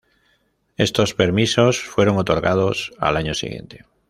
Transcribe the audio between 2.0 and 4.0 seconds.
otorgados al año siguiente.